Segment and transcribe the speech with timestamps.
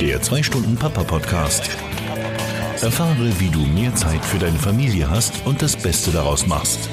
[0.00, 1.68] Der 2-Stunden-Papa-Podcast.
[2.80, 6.88] Erfahre, wie du mehr Zeit für deine Familie hast und das Beste daraus machst.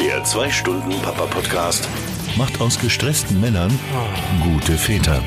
[0.00, 1.86] Der 2-Stunden-Papa-Podcast
[2.38, 3.78] macht aus gestressten Männern
[4.42, 5.22] gute Väter.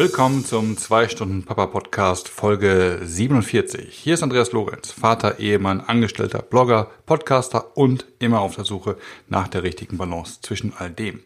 [0.00, 3.94] Willkommen zum 2-Stunden-Papa-Podcast Folge 47.
[3.94, 8.96] Hier ist Andreas Lorenz, Vater, Ehemann, Angestellter, Blogger, Podcaster und immer auf der Suche
[9.28, 11.20] nach der richtigen Balance zwischen all dem.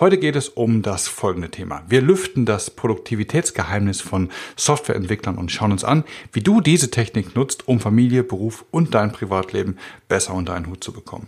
[0.00, 1.82] Heute geht es um das folgende Thema.
[1.86, 7.68] Wir lüften das Produktivitätsgeheimnis von Softwareentwicklern und schauen uns an, wie du diese Technik nutzt,
[7.68, 9.76] um Familie, Beruf und dein Privatleben
[10.08, 11.26] besser unter einen Hut zu bekommen.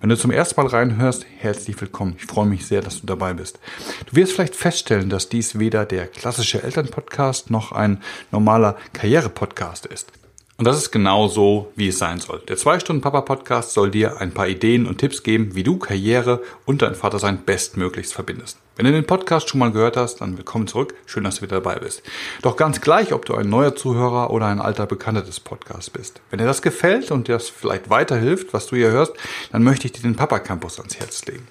[0.00, 2.16] Wenn du zum ersten Mal reinhörst, herzlich willkommen.
[2.18, 3.58] Ich freue mich sehr, dass du dabei bist.
[4.06, 10.12] Du wirst vielleicht feststellen, dass dies weder der klassische Elternpodcast noch ein normaler Karriere-Podcast ist.
[10.58, 12.40] Und das ist genau so, wie es sein soll.
[12.48, 16.94] Der 2-Stunden-Papa-Podcast soll dir ein paar Ideen und Tipps geben, wie du Karriere und dein
[16.94, 18.56] Vatersein bestmöglichst verbindest.
[18.74, 20.94] Wenn du den Podcast schon mal gehört hast, dann willkommen zurück.
[21.04, 22.02] Schön, dass du wieder dabei bist.
[22.40, 26.22] Doch ganz gleich, ob du ein neuer Zuhörer oder ein alter Bekannter des Podcasts bist.
[26.30, 29.12] Wenn dir das gefällt und dir das vielleicht weiterhilft, was du hier hörst,
[29.52, 31.46] dann möchte ich dir den Papa Campus ans Herz legen.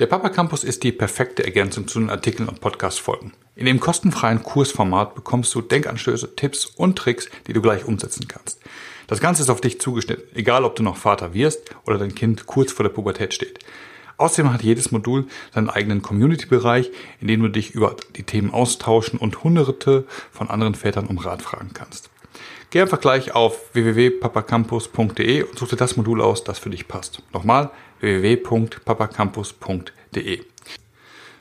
[0.00, 3.32] Der Papa Campus ist die perfekte Ergänzung zu den Artikeln und Podcast-Folgen.
[3.54, 8.58] In dem kostenfreien Kursformat bekommst du Denkanstöße, Tipps und Tricks, die du gleich umsetzen kannst.
[9.06, 12.46] Das Ganze ist auf dich zugeschnitten, egal ob du noch Vater wirst oder dein Kind
[12.46, 13.60] kurz vor der Pubertät steht.
[14.16, 19.20] Außerdem hat jedes Modul seinen eigenen Community-Bereich, in dem du dich über die Themen austauschen
[19.20, 22.10] und hunderte von anderen Vätern um Rat fragen kannst.
[22.70, 27.22] Geh einfach gleich auf www.papacampus.de und such dir das Modul aus, das für dich passt.
[27.32, 30.40] Nochmal www.papacampus.de.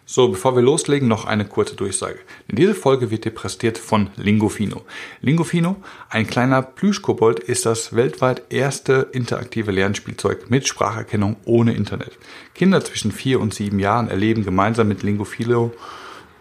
[0.06, 2.20] So, bevor wir loslegen, noch eine kurze Durchsage.
[2.48, 4.82] In dieser Folge wird dir präsentiert von Lingofino.
[5.22, 5.78] Lingofino,
[6.10, 12.18] ein kleiner Plüschkobold, ist das weltweit erste interaktive Lernspielzeug mit Spracherkennung ohne Internet.
[12.54, 15.72] Kinder zwischen vier und sieben Jahren erleben gemeinsam mit Lingofino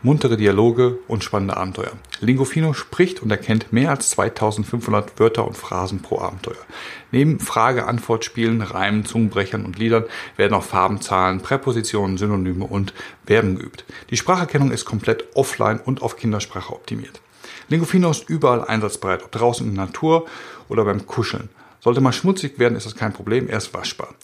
[0.02, 1.92] muntere Dialoge und spannende Abenteuer.
[2.20, 6.64] Lingofino spricht und erkennt mehr als 2500 Wörter und Phrasen pro Abenteuer.
[7.10, 10.04] Neben Frage-Antwort-Spielen, Reimen, Zungenbrechern und Liedern
[10.36, 12.94] werden auch Farben, Zahlen, Präpositionen, Synonyme und
[13.26, 13.84] Verben geübt.
[14.10, 17.20] Die Spracherkennung ist komplett offline und auf Kindersprache optimiert.
[17.68, 20.26] Lingofino ist überall einsatzbereit, ob draußen in der Natur
[20.68, 21.48] oder beim Kuscheln.
[21.80, 24.14] Sollte mal schmutzig werden, ist das kein Problem, er ist waschbar.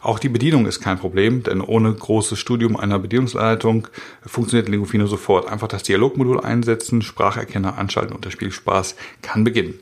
[0.00, 3.88] Auch die Bedienung ist kein Problem, denn ohne großes Studium einer Bedienungsleitung
[4.24, 5.48] funktioniert Lingofino sofort.
[5.48, 9.74] Einfach das Dialogmodul einsetzen, Spracherkenner anschalten und der Spielspaß kann beginnen.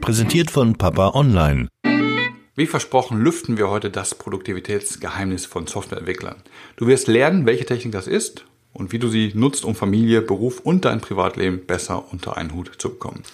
[0.00, 1.68] Präsentiert von Papa Online.
[2.56, 6.36] Wie versprochen lüften wir heute das Produktivitätsgeheimnis von Softwareentwicklern.
[6.76, 10.60] Du wirst lernen, welche Technik das ist und wie du sie nutzt, um Familie, Beruf
[10.60, 13.24] und dein Privatleben besser unter einen Hut zu bekommen.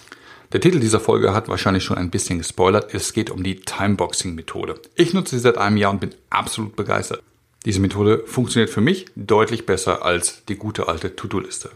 [0.53, 2.93] Der Titel dieser Folge hat wahrscheinlich schon ein bisschen gespoilert.
[2.93, 4.75] Es geht um die Timeboxing-Methode.
[4.95, 7.23] Ich nutze sie seit einem Jahr und bin absolut begeistert.
[7.65, 11.71] Diese Methode funktioniert für mich deutlich besser als die gute alte To-Do-Liste.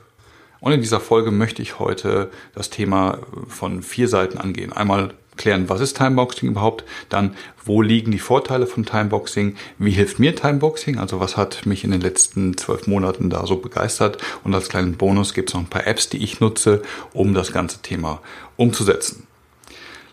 [0.60, 4.74] Und in dieser Folge möchte ich heute das Thema von vier Seiten angehen.
[4.74, 10.20] Einmal klären, was ist Timeboxing überhaupt, dann wo liegen die Vorteile von Timeboxing, wie hilft
[10.20, 14.54] mir Timeboxing, also was hat mich in den letzten zwölf Monaten da so begeistert und
[14.54, 16.82] als kleinen Bonus gibt es noch ein paar Apps, die ich nutze,
[17.14, 18.22] um das ganze Thema
[18.56, 19.28] umzusetzen.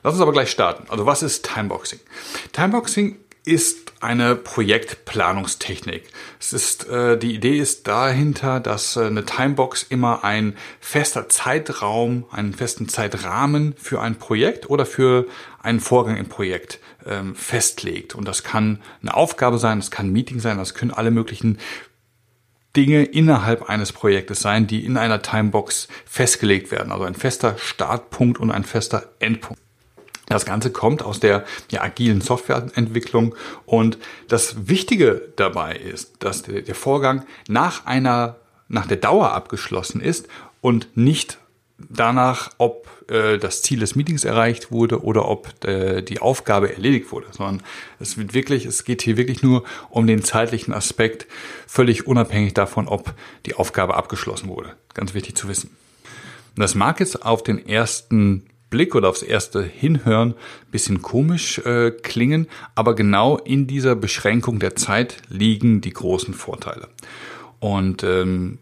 [0.03, 0.85] Lass uns aber gleich starten.
[0.89, 2.01] Also was ist Timeboxing?
[2.53, 6.05] Timeboxing ist eine Projektplanungstechnik.
[6.39, 12.25] Es ist äh, die Idee ist dahinter, dass äh, eine Timebox immer ein fester Zeitraum,
[12.31, 15.27] einen festen Zeitrahmen für ein Projekt oder für
[15.61, 18.15] einen Vorgang im Projekt ähm, festlegt.
[18.15, 21.59] Und das kann eine Aufgabe sein, das kann ein Meeting sein, das können alle möglichen
[22.77, 26.93] Dinge innerhalb eines Projektes sein, die in einer Timebox festgelegt werden.
[26.93, 29.61] Also ein fester Startpunkt und ein fester Endpunkt.
[30.27, 33.35] Das Ganze kommt aus der ja, agilen Softwareentwicklung
[33.67, 33.99] und
[34.29, 38.37] das Wichtige dabei ist, dass der, Vorgang nach einer,
[38.69, 40.29] nach der Dauer abgeschlossen ist
[40.61, 41.39] und nicht
[41.91, 47.13] danach, ob äh, das Ziel des Meetings erreicht wurde oder ob äh, die Aufgabe erledigt
[47.13, 47.63] wurde, sondern
[47.99, 51.27] es wird wirklich, es geht hier wirklich nur um den zeitlichen Aspekt,
[51.67, 53.13] völlig unabhängig davon, ob
[53.47, 54.77] die Aufgabe abgeschlossen wurde.
[54.95, 55.77] Ganz wichtig zu wissen.
[56.57, 60.35] Das mag jetzt auf den ersten Blick oder aufs erste Hinhören
[60.73, 66.89] bisschen komisch äh, klingen, aber genau in dieser Beschränkung der Zeit liegen die großen Vorteile.
[67.61, 68.59] Und ähm,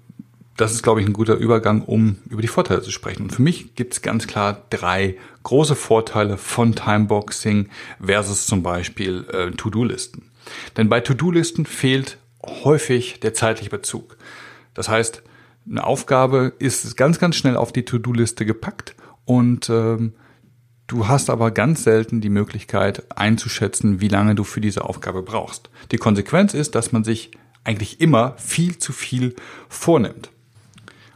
[0.56, 3.22] das ist, glaube ich, ein guter Übergang, um über die Vorteile zu sprechen.
[3.22, 7.68] Und für mich gibt es ganz klar drei große Vorteile von Timeboxing
[8.04, 10.24] versus zum Beispiel äh, To-Do-Listen.
[10.76, 14.18] Denn bei To-Do-Listen fehlt häufig der zeitliche Bezug.
[14.74, 15.22] Das heißt,
[15.70, 20.14] eine Aufgabe ist ganz, ganz schnell auf die To-Do-Liste gepackt und ähm,
[20.90, 25.70] Du hast aber ganz selten die Möglichkeit einzuschätzen, wie lange du für diese Aufgabe brauchst.
[25.92, 27.30] Die Konsequenz ist, dass man sich
[27.62, 29.36] eigentlich immer viel zu viel
[29.68, 30.32] vornimmt.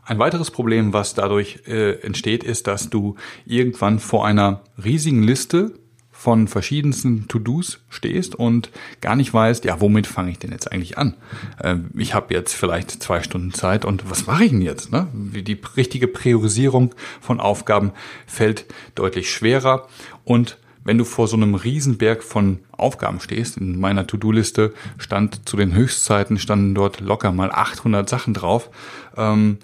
[0.04, 3.16] Ein weiteres Problem, was dadurch äh, entsteht, ist, dass du
[3.46, 5.72] irgendwann vor einer riesigen Liste
[6.16, 8.70] von verschiedensten To-Dos stehst und
[9.02, 11.16] gar nicht weißt, ja, womit fange ich denn jetzt eigentlich an?
[11.58, 14.90] Äh, ich habe jetzt vielleicht zwei Stunden Zeit und was mache ich denn jetzt?
[14.90, 15.08] Ne?
[15.12, 17.92] Die richtige Priorisierung von Aufgaben
[18.26, 18.64] fällt
[18.94, 19.88] deutlich schwerer
[20.24, 25.56] und wenn du vor so einem Riesenberg von Aufgaben stehst, in meiner To-Do-Liste stand zu
[25.56, 28.70] den Höchstzeiten, standen dort locker mal 800 Sachen drauf,
[29.16, 29.58] ähm,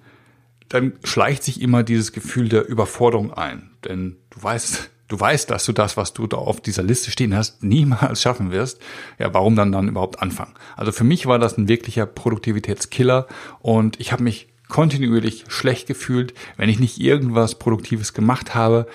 [0.68, 3.70] dann schleicht sich immer dieses Gefühl der Überforderung ein.
[3.84, 7.36] Denn du weißt, du weißt, dass du das, was du da auf dieser Liste stehen
[7.36, 8.80] hast, niemals schaffen wirst.
[9.18, 10.54] Ja, warum dann dann überhaupt anfangen?
[10.76, 13.26] Also für mich war das ein wirklicher Produktivitätskiller
[13.60, 18.86] und ich habe mich kontinuierlich schlecht gefühlt, wenn ich nicht irgendwas Produktives gemacht habe.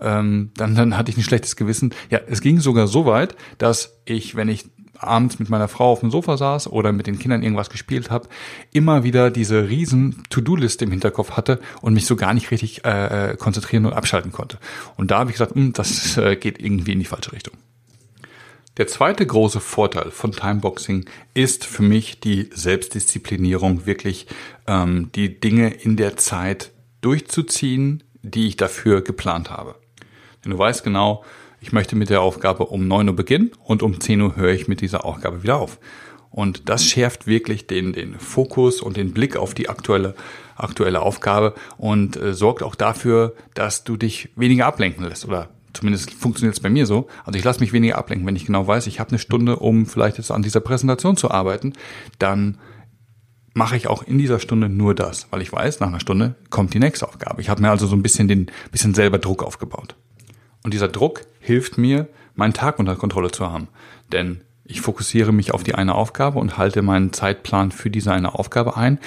[0.00, 1.94] Ähm, dann, dann hatte ich ein schlechtes Gewissen.
[2.10, 4.64] Ja, es ging sogar so weit, dass ich, wenn ich
[5.00, 8.28] abends mit meiner Frau auf dem Sofa saß oder mit den Kindern irgendwas gespielt habe,
[8.72, 13.32] immer wieder diese riesen To-Do-Liste im Hinterkopf hatte und mich so gar nicht richtig äh,
[13.32, 14.58] äh konzentrieren und abschalten konnte.
[14.96, 17.54] Und da habe ich gesagt, hm, das äh, geht irgendwie in die falsche Richtung.
[18.76, 21.04] Der zweite große Vorteil von Timeboxing
[21.34, 24.26] ist für mich die Selbstdisziplinierung, wirklich
[24.66, 26.70] ähm, die Dinge in der Zeit
[27.00, 29.74] durchzuziehen, die ich dafür geplant habe.
[30.44, 31.24] Denn du weißt genau,
[31.60, 34.68] ich möchte mit der Aufgabe um 9 Uhr beginnen und um 10 Uhr höre ich
[34.68, 35.78] mit dieser Aufgabe wieder auf.
[36.30, 40.14] Und das schärft wirklich den, den Fokus und den Blick auf die aktuelle,
[40.56, 46.12] aktuelle Aufgabe und äh, sorgt auch dafür, dass du dich weniger ablenken lässt oder zumindest
[46.12, 47.08] funktioniert es bei mir so.
[47.24, 49.86] Also ich lasse mich weniger ablenken, wenn ich genau weiß, ich habe eine Stunde, um
[49.86, 51.72] vielleicht jetzt an dieser Präsentation zu arbeiten,
[52.18, 52.58] dann
[53.52, 56.74] mache ich auch in dieser Stunde nur das, weil ich weiß, nach einer Stunde kommt
[56.74, 57.40] die nächste Aufgabe.
[57.40, 59.96] Ich habe mir also so ein bisschen den bisschen selber Druck aufgebaut.
[60.62, 63.68] Und dieser Druck hilft mir, meinen Tag unter Kontrolle zu haben.
[64.12, 68.34] Denn ich fokussiere mich auf die eine Aufgabe und halte meinen Zeitplan für diese eine
[68.34, 68.98] Aufgabe ein.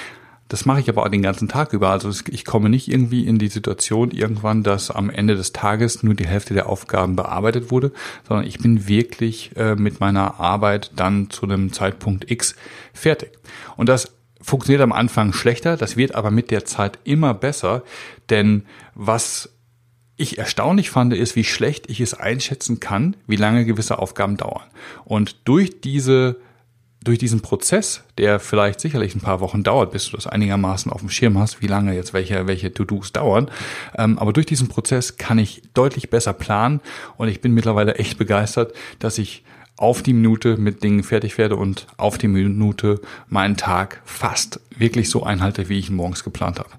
[0.50, 1.89] Das mache ich aber auch den ganzen Tag über.
[1.89, 6.15] Also ich komme nicht irgendwie in die Situation irgendwann, dass am Ende des Tages nur
[6.15, 7.91] die Hälfte der Aufgaben bearbeitet wurde,
[8.27, 12.55] sondern ich bin wirklich äh, mit meiner Arbeit dann zu einem Zeitpunkt X
[12.94, 13.31] fertig.
[13.77, 17.81] Und das funktioniert am Anfang schlechter, das wird aber mit der Zeit immer besser,
[18.29, 19.50] denn was
[20.15, 24.63] ich erstaunlich fand, ist, wie schlecht ich es einschätzen kann, wie lange gewisse Aufgaben dauern.
[25.06, 26.38] Und durch diese
[27.04, 31.01] durch diesen Prozess, der vielleicht sicherlich ein paar Wochen dauert, bis du das einigermaßen auf
[31.01, 33.51] dem Schirm hast, wie lange jetzt welche, welche To-Dos dauern.
[33.98, 36.80] Ähm, aber durch diesen Prozess kann ich deutlich besser planen
[37.18, 39.44] und ich bin mittlerweile echt begeistert, dass ich
[39.75, 45.10] auf die Minute mit Dingen fertig werde und auf die Minute meinen Tag fast wirklich
[45.10, 46.70] so einhalte, wie ich ihn morgens geplant habe.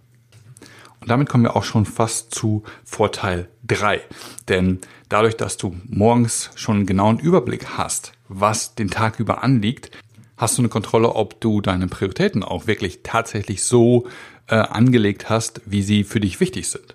[1.05, 4.01] Und damit kommen wir auch schon fast zu Vorteil 3.
[4.49, 4.79] Denn
[5.11, 9.91] dadurch, dass du morgens schon einen genauen Überblick hast, was den Tag über anliegt,
[10.39, 14.07] hast du eine Kontrolle, ob du deine Prioritäten auch wirklich tatsächlich so
[14.47, 16.95] äh, angelegt hast, wie sie für dich wichtig sind.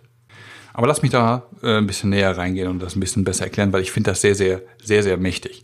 [0.73, 3.73] Aber lass mich da äh, ein bisschen näher reingehen und das ein bisschen besser erklären,
[3.73, 5.61] weil ich finde das sehr, sehr, sehr, sehr mächtig.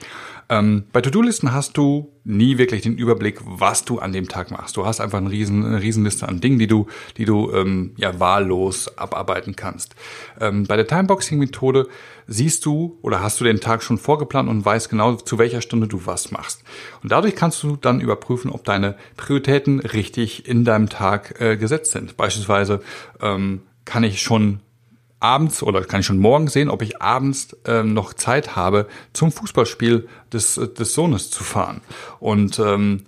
[0.49, 4.77] Ähm, bei To-Do-Listen hast du nie wirklich den Überblick, was du an dem Tag machst.
[4.77, 6.87] Du hast einfach eine, riesen, eine Riesenliste an Dingen, die du,
[7.17, 9.95] die du ähm, ja wahllos abarbeiten kannst.
[10.39, 11.87] Ähm, bei der Timeboxing-Methode
[12.27, 15.87] siehst du oder hast du den Tag schon vorgeplant und weißt genau, zu welcher Stunde
[15.87, 16.63] du was machst.
[17.01, 21.91] Und dadurch kannst du dann überprüfen, ob deine Prioritäten richtig in deinem Tag äh, gesetzt
[21.91, 22.17] sind.
[22.17, 22.81] Beispielsweise
[23.21, 24.59] ähm, kann ich schon
[25.19, 29.31] abends oder kann ich schon morgen sehen, ob ich abends ähm, noch Zeit habe, zum
[29.31, 31.81] Fußballspiel des, des Sohnes zu fahren.
[32.19, 33.05] Und ähm,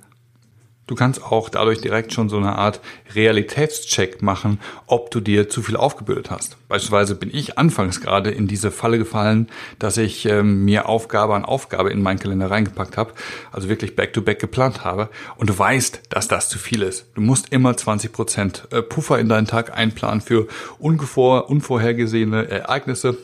[0.87, 2.79] Du kannst auch dadurch direkt schon so eine Art
[3.13, 6.57] Realitätscheck machen, ob du dir zu viel aufgebürdet hast.
[6.69, 11.43] Beispielsweise bin ich anfangs gerade in diese Falle gefallen, dass ich ähm, mir Aufgabe an
[11.43, 13.11] Aufgabe in meinen Kalender reingepackt habe,
[13.51, 15.09] also wirklich back-to-back -back geplant habe.
[15.35, 17.07] Und du weißt, dass das zu viel ist.
[17.15, 20.47] Du musst immer 20 Prozent äh, Puffer in deinen Tag einplanen für
[20.79, 23.17] ungevor, unvorhergesehene Ereignisse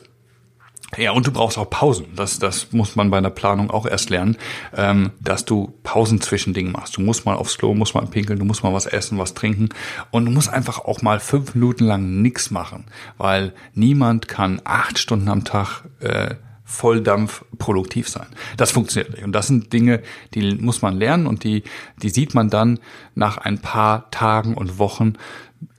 [0.96, 2.06] ja, und du brauchst auch Pausen.
[2.14, 4.36] Das, das muss man bei einer Planung auch erst lernen,
[4.74, 6.96] ähm, dass du Pausen zwischen Dingen machst.
[6.96, 9.68] Du musst mal aufs Klo, musst mal pinkeln, du musst mal was essen, was trinken
[10.10, 12.84] und du musst einfach auch mal fünf Minuten lang nichts machen,
[13.18, 16.34] weil niemand kann acht Stunden am Tag äh,
[16.64, 18.26] Volldampf produktiv sein.
[18.56, 19.24] Das funktioniert nicht.
[19.24, 20.02] Und das sind Dinge,
[20.34, 21.62] die muss man lernen und die,
[22.02, 22.80] die sieht man dann
[23.14, 25.14] nach ein paar Tagen und Wochen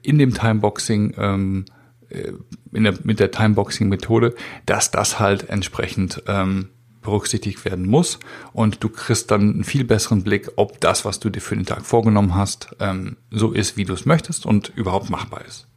[0.04, 1.75] in dem Timeboxing ähm, äh,
[2.16, 6.70] der, mit der Timeboxing-Methode, dass das halt entsprechend ähm,
[7.06, 8.20] berücksichtigt werden muss
[8.52, 11.66] und du kriegst dann einen viel besseren Blick, ob das, was du dir für den
[11.66, 15.68] Tag vorgenommen hast, ähm, so ist, wie du es möchtest und überhaupt machbar ist.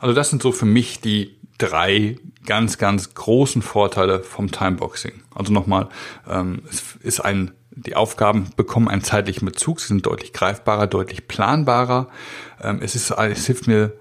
[0.00, 5.22] Also das sind so für mich die drei ganz, ganz großen Vorteile vom Timeboxing.
[5.34, 5.88] Also nochmal,
[6.28, 11.28] ähm, es ist ein, die Aufgaben bekommen einen zeitlichen Bezug, sie sind deutlich greifbarer, deutlich
[11.28, 12.08] planbarer.
[12.62, 13.92] Ähm, es ist, es hilft mir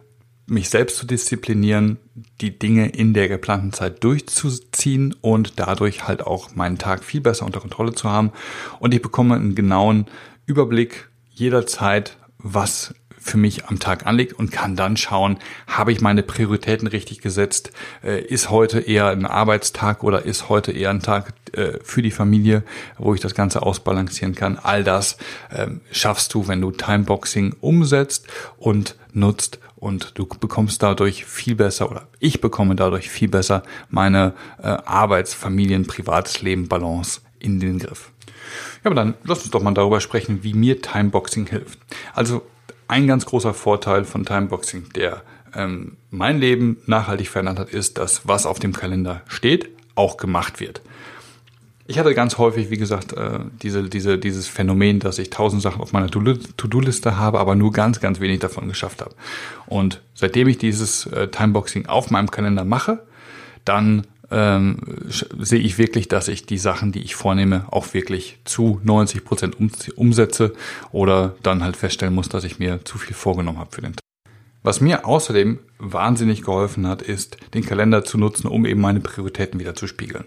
[0.47, 1.97] mich selbst zu disziplinieren,
[2.41, 7.45] die Dinge in der geplanten Zeit durchzuziehen und dadurch halt auch meinen Tag viel besser
[7.45, 8.31] unter Kontrolle zu haben.
[8.79, 10.05] Und ich bekomme einen genauen
[10.45, 12.93] Überblick jederzeit, was
[13.25, 17.71] für mich am Tag anliegt und kann dann schauen, habe ich meine Prioritäten richtig gesetzt?
[18.03, 22.11] Äh, ist heute eher ein Arbeitstag oder ist heute eher ein Tag äh, für die
[22.11, 22.63] Familie,
[22.99, 24.59] wo ich das Ganze ausbalancieren kann?
[24.61, 25.17] All das
[25.51, 31.91] ähm, schaffst du, wenn du Timeboxing umsetzt und nutzt und du bekommst dadurch viel besser
[31.91, 33.61] oder ich bekomme dadurch viel besser
[33.91, 38.09] meine äh, Arbeits-, Familien-, Privates Leben, Balance in den Griff.
[38.83, 41.77] Ja, aber dann lass uns doch mal darüber sprechen, wie mir Timeboxing hilft.
[42.15, 42.41] Also
[42.87, 45.21] ein ganz großer Vorteil von Timeboxing, der
[45.53, 50.59] ähm, mein Leben nachhaltig verändert hat, ist, dass was auf dem Kalender steht, auch gemacht
[50.59, 50.81] wird.
[51.87, 55.81] Ich hatte ganz häufig, wie gesagt, äh, diese, diese, dieses Phänomen, dass ich tausend Sachen
[55.81, 59.13] auf meiner To-Do-Liste habe, aber nur ganz, ganz wenig davon geschafft habe.
[59.67, 63.03] Und seitdem ich dieses äh, Timeboxing auf meinem Kalender mache,
[63.65, 64.77] dann ähm,
[65.07, 69.59] sehe ich wirklich, dass ich die Sachen, die ich vornehme, auch wirklich zu 90 Prozent
[69.59, 70.53] um, umsetze
[70.91, 74.04] oder dann halt feststellen muss, dass ich mir zu viel vorgenommen habe für den Tag.
[74.65, 79.59] Was mir außerdem wahnsinnig geholfen hat, ist, den Kalender zu nutzen, um eben meine Prioritäten
[79.59, 80.23] wieder zu spiegeln.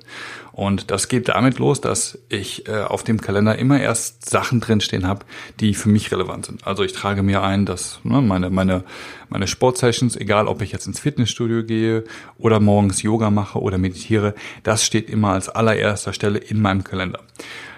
[0.53, 5.09] Und das geht damit los, dass ich äh, auf dem Kalender immer erst Sachen drinstehen
[5.09, 5.27] habe,
[5.59, 6.65] die für mich relevant sind.
[6.65, 8.85] Also ich trage mir ein, dass ne, meine, meine,
[9.29, 12.05] meine Sportsessions, egal ob ich jetzt ins Fitnessstudio gehe
[12.39, 17.25] oder morgens Yoga mache oder meditiere, das steht immer als allererster Stelle in meinem Kalender.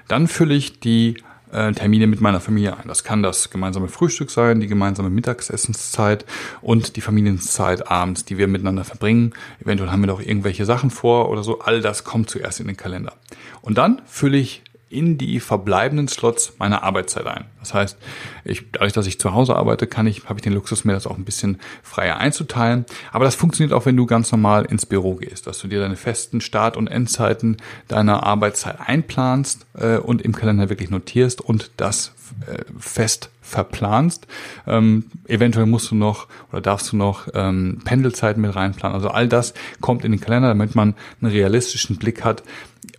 [0.09, 1.15] Dann fülle ich die
[1.53, 2.89] äh, Termine mit meiner Familie ein.
[2.89, 6.25] Das kann das gemeinsame Frühstück sein, die gemeinsame Mittagsessenszeit
[6.63, 9.35] und die Familienzeit abends, die wir miteinander verbringen.
[9.61, 11.61] Eventuell haben wir noch irgendwelche Sachen vor oder so.
[11.61, 13.15] All das kommt zuerst in den Kalender.
[13.63, 17.45] Und dann fülle ich in die verbleibenden Slots meiner Arbeitszeit ein.
[17.61, 17.97] Das heißt,
[18.45, 21.07] ich, dadurch, dass ich zu Hause arbeite, kann ich, habe ich den Luxus, mir das
[21.07, 22.85] auch ein bisschen freier einzuteilen.
[23.13, 25.97] Aber das funktioniert auch, wenn du ganz normal ins Büro gehst, dass du dir deine
[25.97, 27.57] festen Start- und Endzeiten
[27.87, 32.13] deiner Arbeitszeit einplanst äh, und im Kalender wirklich notierst und das
[32.47, 34.27] äh, fest verplanst.
[34.67, 38.95] Ähm, eventuell musst du noch oder darfst du noch ähm, Pendelzeiten mit reinplanen.
[38.95, 42.43] Also all das kommt in den Kalender, damit man einen realistischen Blick hat,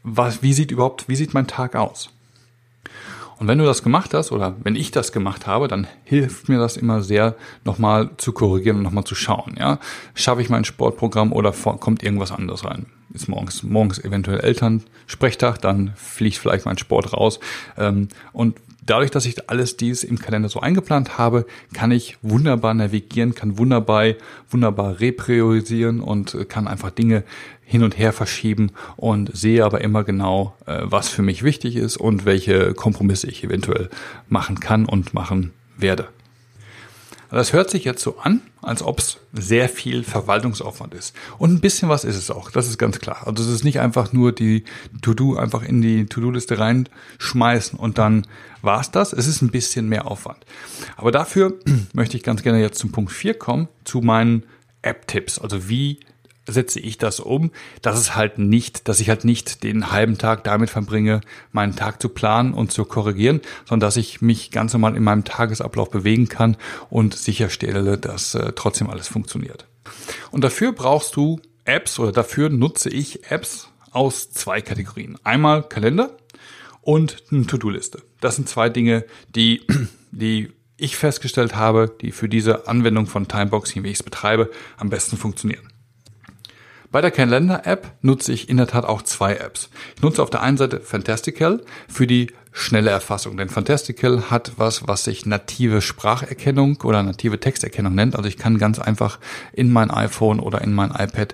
[0.03, 2.09] was, wie sieht überhaupt, wie sieht mein Tag aus?
[3.41, 6.59] Und wenn du das gemacht hast oder wenn ich das gemacht habe, dann hilft mir
[6.59, 9.55] das immer sehr, nochmal zu korrigieren und nochmal zu schauen.
[9.57, 9.79] Ja,
[10.13, 12.85] schaffe ich mein Sportprogramm oder kommt irgendwas anderes rein?
[13.15, 17.39] Ist morgens morgens eventuell Elternsprechtag, dann fliegt vielleicht mein Sport raus.
[17.79, 22.75] Ähm, und dadurch, dass ich alles dies im Kalender so eingeplant habe, kann ich wunderbar
[22.75, 24.13] navigieren, kann wunderbar,
[24.49, 27.23] wunderbar repriorisieren und kann einfach Dinge
[27.71, 31.95] hin und her verschieben und sehe aber immer genau, äh, was für mich wichtig ist
[31.95, 33.89] und welche Kompromisse ich eventuell
[34.27, 36.09] machen kann und machen werde.
[37.29, 41.15] Das hört sich jetzt so an, als ob es sehr viel Verwaltungsaufwand ist.
[41.37, 43.25] Und ein bisschen was ist es auch, das ist ganz klar.
[43.25, 44.65] Also es ist nicht einfach nur die
[45.01, 48.27] To-Do einfach in die To-Do-Liste reinschmeißen und dann
[48.61, 49.13] war's das.
[49.13, 50.45] Es ist ein bisschen mehr Aufwand.
[50.97, 51.57] Aber dafür
[51.93, 54.43] möchte ich ganz gerne jetzt zum Punkt 4 kommen, zu meinen
[54.81, 55.39] App-Tipps.
[55.39, 56.01] Also wie
[56.47, 60.43] setze ich das um, dass es halt nicht, dass ich halt nicht den halben Tag
[60.43, 61.21] damit verbringe,
[61.51, 65.23] meinen Tag zu planen und zu korrigieren, sondern dass ich mich ganz normal in meinem
[65.23, 66.57] Tagesablauf bewegen kann
[66.89, 69.67] und sicherstelle, dass äh, trotzdem alles funktioniert.
[70.31, 75.17] Und dafür brauchst du Apps oder dafür nutze ich Apps aus zwei Kategorien.
[75.23, 76.17] Einmal Kalender
[76.81, 78.01] und eine To-Do-Liste.
[78.19, 79.05] Das sind zwei Dinge,
[79.35, 79.65] die,
[80.11, 84.89] die ich festgestellt habe, die für diese Anwendung von Timeboxing, wie ich es betreibe, am
[84.89, 85.70] besten funktionieren.
[86.91, 89.69] Bei der Calendar-App nutze ich in der Tat auch zwei Apps.
[89.95, 94.85] Ich nutze auf der einen Seite Fantastical für die schnelle Erfassung, denn Fantastical hat was,
[94.89, 98.17] was sich native Spracherkennung oder native Texterkennung nennt.
[98.17, 99.19] Also ich kann ganz einfach
[99.53, 101.33] in mein iPhone oder in mein iPad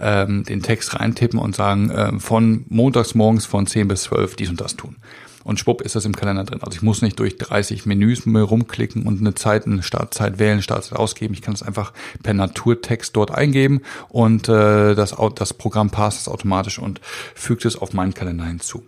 [0.00, 4.48] ähm, den Text reintippen und sagen, äh, von montags morgens von 10 bis 12 dies
[4.48, 4.96] und das tun
[5.44, 6.60] und schwupp ist das im Kalender drin.
[6.62, 10.98] Also ich muss nicht durch 30 Menüs rumklicken und eine Zeit, eine Startzeit wählen, Startzeit
[10.98, 11.34] ausgeben.
[11.34, 16.28] Ich kann es einfach per Naturtext dort eingeben und äh, das, das Programm passt es
[16.28, 17.00] automatisch und
[17.34, 18.82] fügt es auf meinen Kalender hinzu.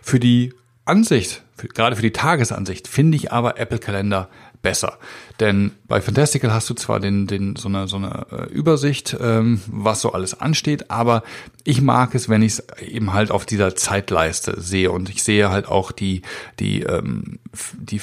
[0.00, 4.28] Für die Ansicht, für, gerade für die Tagesansicht, finde ich aber Apple Kalender
[4.62, 4.98] besser.
[5.40, 9.60] Denn bei Fantastical hast du zwar den, den, so eine, so eine äh, Übersicht, ähm,
[9.66, 11.22] was so alles ansteht, aber
[11.64, 15.50] ich mag es, wenn ich es eben halt auf dieser Zeitleiste sehe und ich sehe
[15.50, 16.22] halt auch die,
[16.58, 17.38] die, ähm,
[17.78, 18.00] die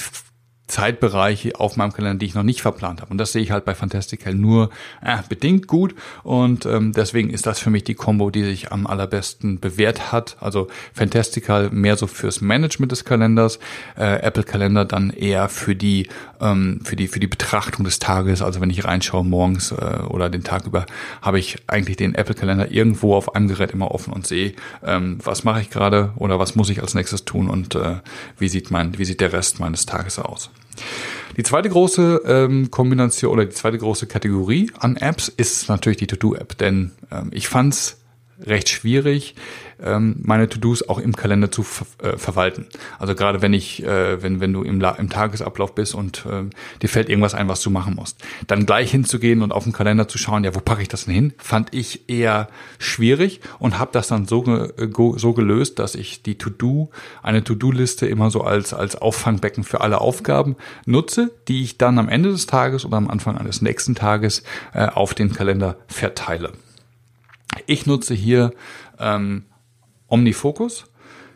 [0.67, 3.11] Zeitbereiche auf meinem Kalender, die ich noch nicht verplant habe.
[3.11, 5.93] Und das sehe ich halt bei Fantastical nur äh, bedingt gut.
[6.23, 10.37] Und ähm, deswegen ist das für mich die Combo, die sich am allerbesten bewährt hat.
[10.39, 13.59] Also Fantastical mehr so fürs Management des Kalenders,
[13.95, 16.09] äh, Apple Kalender dann eher für die
[16.41, 18.41] ähm, für die für die Betrachtung des Tages.
[18.41, 19.75] Also wenn ich reinschaue morgens äh,
[20.09, 20.87] oder den Tag über,
[21.21, 24.53] habe ich eigentlich den Apple Kalender irgendwo auf einem Gerät immer offen und sehe,
[24.83, 27.97] ähm, was mache ich gerade oder was muss ich als nächstes tun und äh,
[28.39, 30.49] wie sieht mein wie sieht der Rest meines Tages aus.
[31.37, 36.07] Die zweite große ähm, Kombination oder die zweite große Kategorie an Apps ist natürlich die
[36.07, 37.97] To-Do-App, denn ähm, ich fand's
[38.39, 39.35] recht schwierig,
[39.81, 42.67] ähm, meine To-Dos auch im Kalender zu ver äh, verwalten.
[42.99, 46.43] Also gerade wenn ich, äh, wenn, wenn du im, im Tagesablauf bist und äh,
[46.81, 50.07] dir fällt irgendwas ein, was du machen musst, dann gleich hinzugehen und auf den Kalender
[50.07, 52.47] zu schauen, ja, wo packe ich das denn hin, fand ich eher
[52.79, 54.71] schwierig und habe das dann so, ge
[55.15, 56.89] so gelöst, dass ich die To-Do,
[57.23, 62.09] eine To-Do-Liste immer so als, als Auffangbecken für alle Aufgaben nutze, die ich dann am
[62.09, 66.53] Ende des Tages oder am Anfang eines nächsten Tages äh, auf den Kalender verteile.
[67.67, 68.53] Ich nutze hier
[68.99, 69.43] ähm,
[70.07, 70.85] OmniFocus.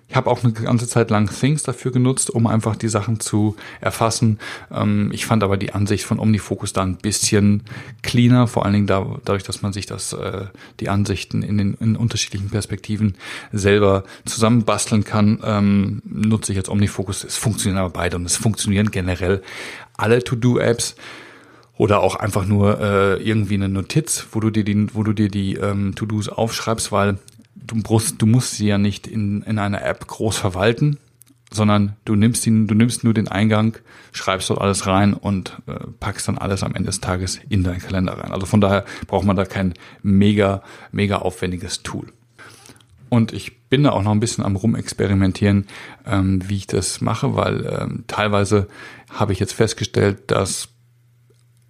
[0.10, 3.56] Ich habe auch eine ganze Zeit lang Things dafür genutzt, um einfach die Sachen zu
[3.80, 4.40] erfassen.
[4.72, 7.64] Ähm, ich fand aber die Ansicht von OmniFocus da ein bisschen
[8.02, 10.46] cleaner, vor allen Dingen da, dadurch, dass man sich das, äh,
[10.80, 13.18] die Ansichten in den in unterschiedlichen Perspektiven
[13.52, 17.24] selber zusammenbasteln kann, ähm, nutze ich jetzt OmniFocus.
[17.24, 19.44] Es funktionieren aber beide und es funktionieren generell
[19.96, 20.96] alle To-Do-Apps
[21.80, 25.30] oder auch einfach nur äh, irgendwie eine Notiz, wo du dir die, wo du dir
[25.30, 27.20] die ähm, To-Dos aufschreibst, weil
[27.56, 30.98] du musst, du musst sie ja nicht in, in einer App groß verwalten,
[31.50, 33.78] sondern du nimmst ihn, du nimmst nur den Eingang,
[34.12, 37.80] schreibst dort alles rein und äh, packst dann alles am Ende des Tages in deinen
[37.80, 38.34] Kalender rein.
[38.34, 40.62] Also von daher braucht man da kein mega,
[40.92, 42.08] mega aufwendiges Tool.
[43.08, 45.66] Und ich bin da auch noch ein bisschen am rumexperimentieren,
[46.06, 48.68] ähm, wie ich das mache, weil ähm, teilweise
[49.10, 50.68] habe ich jetzt festgestellt, dass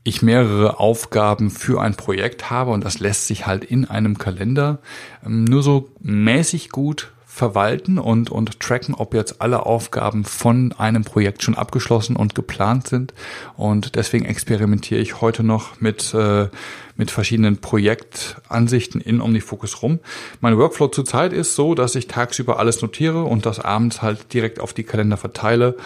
[0.10, 4.80] ich mehrere Aufgaben für ein Projekt habe und das lässt sich halt in einem Kalender
[5.26, 11.06] ähm, nur so mäßig gut verwalten und, und tracken, ob jetzt alle Aufgaben von einem
[11.06, 13.14] Projekt schon abgeschlossen und geplant sind.
[13.56, 16.50] Und deswegen experimentiere ich heute noch mit, äh,
[16.98, 20.00] mit verschiedenen Projektansichten in OmniFocus rum.
[20.42, 24.60] Mein Workflow zurzeit ist so, dass ich tagsüber alles notiere und das abends halt direkt
[24.60, 25.78] auf die Kalender verteile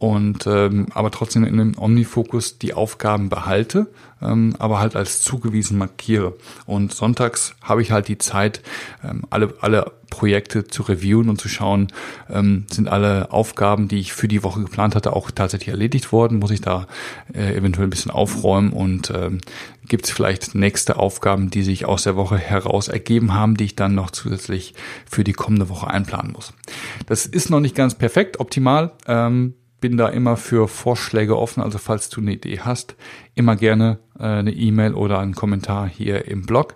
[0.00, 3.86] und ähm, aber trotzdem in dem Omnifokus die Aufgaben behalte,
[4.22, 6.38] ähm, aber halt als zugewiesen markiere.
[6.64, 8.62] Und sonntags habe ich halt die Zeit,
[9.04, 11.88] ähm, alle, alle Projekte zu reviewen und zu schauen,
[12.30, 16.38] ähm, sind alle Aufgaben, die ich für die Woche geplant hatte, auch tatsächlich erledigt worden?
[16.38, 16.86] Muss ich da
[17.34, 19.42] äh, eventuell ein bisschen aufräumen und ähm,
[19.86, 23.76] gibt es vielleicht nächste Aufgaben, die sich aus der Woche heraus ergeben haben, die ich
[23.76, 24.72] dann noch zusätzlich
[25.04, 26.54] für die kommende Woche einplanen muss?
[27.04, 28.92] Das ist noch nicht ganz perfekt, optimal.
[29.06, 31.62] Ähm, bin da immer für Vorschläge offen.
[31.62, 32.96] Also falls du eine Idee hast,
[33.34, 36.74] immer gerne äh, eine E-Mail oder einen Kommentar hier im Blog.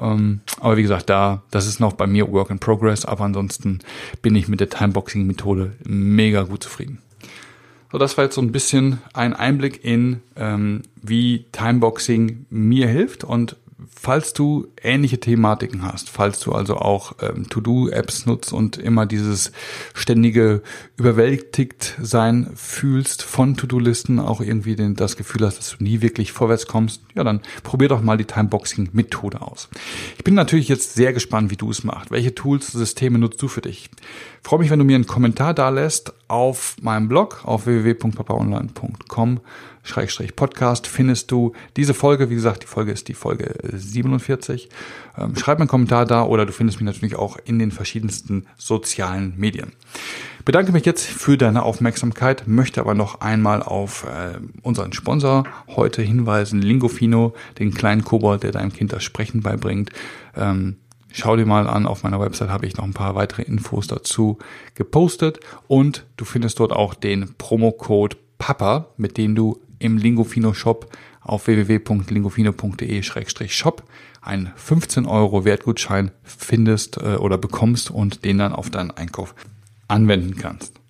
[0.00, 3.04] Ähm, aber wie gesagt, da, das ist noch bei mir Work in Progress.
[3.04, 3.80] Aber ansonsten
[4.22, 6.98] bin ich mit der Timeboxing-Methode mega gut zufrieden.
[7.94, 13.22] So, das war jetzt so ein bisschen ein Einblick in, ähm, wie Timeboxing mir hilft
[13.22, 13.56] und
[13.94, 19.52] falls du ähnliche Thematiken hast, falls du also auch ähm, To-Do-Apps nutzt und immer dieses
[19.94, 20.62] ständige
[20.96, 26.32] überwältigt sein fühlst von To-Do-Listen, auch irgendwie den, das Gefühl hast, dass du nie wirklich
[26.32, 29.68] vorwärts kommst, ja, dann probier doch mal die Timeboxing-Methode aus.
[30.16, 32.10] Ich bin natürlich jetzt sehr gespannt, wie du es machst.
[32.10, 33.90] Welche Tools, Systeme nutzt du für dich?
[34.42, 39.40] Ich freue mich, wenn du mir einen Kommentar da lässt auf meinem Blog auf www.papaonline.com
[39.84, 42.30] Schrägstrich Podcast findest du diese Folge.
[42.30, 44.70] Wie gesagt, die Folge ist die Folge 47.
[45.16, 48.46] Ähm, schreib mir einen Kommentar da oder du findest mich natürlich auch in den verschiedensten
[48.56, 49.72] sozialen Medien.
[50.46, 56.00] Bedanke mich jetzt für deine Aufmerksamkeit, möchte aber noch einmal auf äh, unseren Sponsor heute
[56.00, 59.90] hinweisen, Lingofino, den kleinen Kobold, der deinem Kind das Sprechen beibringt.
[60.34, 60.76] Ähm,
[61.16, 64.38] Schau dir mal an, auf meiner Website habe ich noch ein paar weitere Infos dazu
[64.74, 70.90] gepostet und du findest dort auch den Promocode PAPA, mit dem du im Lingofino Shop
[71.20, 73.84] auf www.lingofino.de-shop
[74.22, 79.34] einen 15 Euro Wertgutschein findest äh, oder bekommst und den dann auf deinen Einkauf
[79.86, 80.80] anwenden kannst.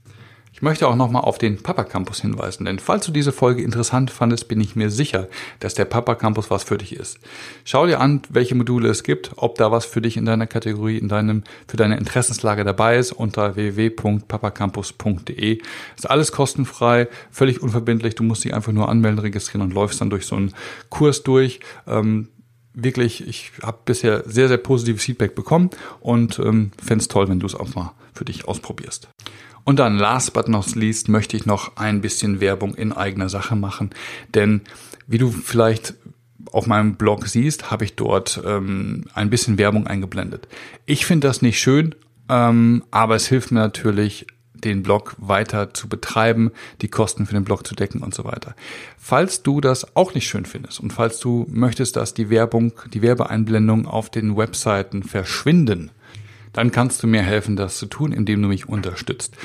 [0.55, 4.12] Ich möchte auch nochmal auf den Papa Campus hinweisen, denn falls du diese Folge interessant
[4.12, 5.27] fandest, bin ich mir sicher,
[5.59, 7.19] dass der Papa Campus was für dich ist.
[7.64, 10.97] Schau dir an, welche Module es gibt, ob da was für dich in deiner Kategorie,
[10.97, 15.61] in deinem, für deine Interessenslage dabei ist unter www.papacampus.de.
[15.97, 18.14] Ist alles kostenfrei, völlig unverbindlich.
[18.14, 20.55] Du musst dich einfach nur anmelden, registrieren und läufst dann durch so einen
[20.88, 21.59] Kurs durch.
[21.88, 22.29] Ähm,
[22.75, 27.40] wirklich, ich habe bisher sehr, sehr positives Feedback bekommen und ähm, fände es toll, wenn
[27.40, 29.09] du es auch mal für dich ausprobierst.
[29.64, 33.57] Und dann last but not least möchte ich noch ein bisschen Werbung in eigener Sache
[33.57, 33.90] machen,
[34.35, 34.61] denn
[35.07, 35.94] wie du vielleicht
[36.53, 40.46] auf meinem Blog siehst, habe ich dort ähm, ein bisschen Werbung eingeblendet.
[40.87, 41.94] Ich finde das nicht schön,
[42.29, 46.50] ähm, aber es hilft mir natürlich, den Blog weiter zu betreiben,
[46.81, 48.55] die Kosten für den Blog zu decken und so weiter.
[48.96, 53.03] Falls du das auch nicht schön findest und falls du möchtest, dass die Werbung, die
[53.03, 55.90] Werbeeinblendungen auf den Webseiten verschwinden,
[56.55, 59.37] dann kannst du mir helfen, das zu tun, indem du mich unterstützt.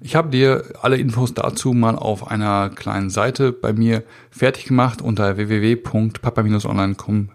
[0.00, 5.02] Ich habe dir alle Infos dazu mal auf einer kleinen Seite bei mir fertig gemacht
[5.02, 7.30] unter www.papa-online.com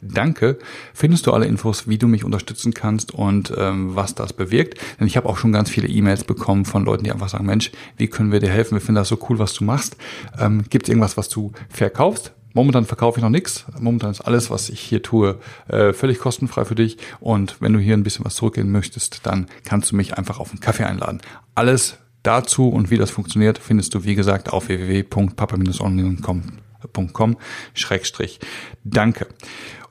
[0.00, 0.58] danke
[0.92, 4.80] findest du alle Infos, wie du mich unterstützen kannst und ähm, was das bewirkt.
[4.98, 7.70] Denn ich habe auch schon ganz viele E-Mails bekommen von Leuten, die einfach sagen, Mensch,
[7.96, 8.74] wie können wir dir helfen?
[8.74, 9.96] Wir finden das so cool, was du machst.
[10.38, 12.32] Ähm, Gibt es irgendwas, was du verkaufst?
[12.54, 13.66] Momentan verkaufe ich noch nichts.
[13.78, 15.38] Momentan ist alles, was ich hier tue,
[15.68, 16.96] äh, völlig kostenfrei für dich.
[17.20, 20.50] Und wenn du hier ein bisschen was zurückgehen möchtest, dann kannst du mich einfach auf
[20.50, 21.20] einen Kaffee einladen.
[21.54, 27.36] Alles dazu und wie das funktioniert, findest du, wie gesagt, auf www.papa-online.com
[27.74, 28.40] Schrägstrich
[28.84, 29.26] Danke.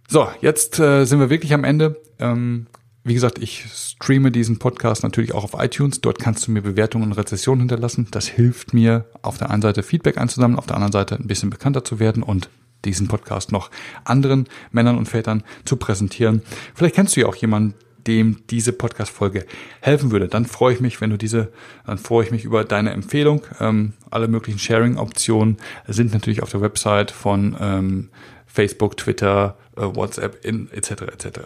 [0.08, 2.00] So, jetzt äh, sind wir wirklich am Ende.
[2.18, 2.66] Ähm,
[3.04, 6.00] wie gesagt, ich streame diesen Podcast natürlich auch auf iTunes.
[6.00, 8.08] Dort kannst du mir Bewertungen und Rezessionen hinterlassen.
[8.10, 11.50] Das hilft mir, auf der einen Seite Feedback einzusammeln, auf der anderen Seite ein bisschen
[11.50, 12.50] bekannter zu werden und
[12.84, 13.70] diesen Podcast noch
[14.04, 16.42] anderen Männern und Vätern zu präsentieren.
[16.74, 17.74] Vielleicht kennst du ja auch jemanden,
[18.06, 19.44] dem diese Podcast-Folge
[19.80, 20.28] helfen würde.
[20.28, 21.52] Dann freue ich mich, wenn du diese,
[21.86, 23.42] dann freue ich mich über deine Empfehlung.
[23.60, 28.08] Ähm, alle möglichen Sharing-Optionen sind natürlich auf der Website von ähm,
[28.46, 30.90] Facebook, Twitter, äh, WhatsApp in, etc.
[31.02, 31.40] etc.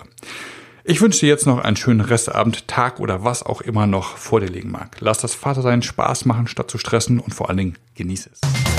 [0.85, 4.41] Ich wünsche dir jetzt noch einen schönen Restabend, Tag oder was auch immer noch vor
[4.41, 4.97] dir liegen mag.
[5.01, 8.72] Lass das Vatersein Spaß machen, statt zu stressen und vor allen Dingen genieße es.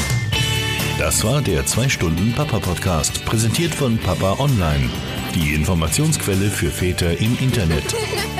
[0.99, 4.88] Das war der 2-Stunden-Papa-Podcast, präsentiert von Papa Online.
[5.34, 7.95] Die Informationsquelle für Väter im Internet.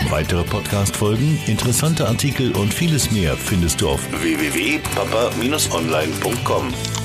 [0.10, 7.03] Weitere Podcast-Folgen, interessante Artikel und vieles mehr findest du auf www.papa-online.com.